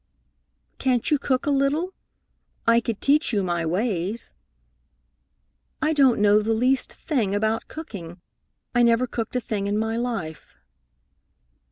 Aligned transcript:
"Can't 0.79 1.11
you 1.11 1.19
cook 1.19 1.45
a 1.45 1.51
little? 1.51 1.93
I 2.65 2.79
could 2.79 3.01
teach 3.01 3.31
you 3.31 3.43
my 3.43 3.67
ways." 3.67 4.33
"I 5.79 5.93
don't 5.93 6.19
know 6.19 6.41
the 6.41 6.55
least 6.55 6.91
thing 6.91 7.35
about 7.35 7.67
cooking. 7.67 8.19
I 8.73 8.81
never 8.81 9.05
cooked 9.05 9.35
a 9.35 9.39
thing 9.39 9.67
in 9.67 9.77
my 9.77 9.97
life." 9.97 10.55